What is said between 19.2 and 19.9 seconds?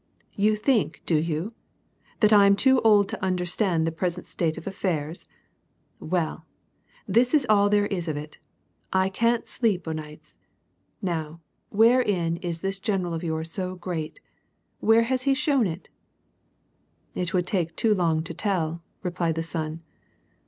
the son.